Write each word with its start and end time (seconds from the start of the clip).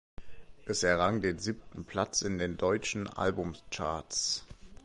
Es 0.65 0.81
errang 0.81 1.21
den 1.21 1.37
siebten 1.37 1.85
Platz 1.85 2.23
in 2.23 2.39
den 2.39 2.57
deutschen 2.57 3.07
Albumcharts. 3.07 4.47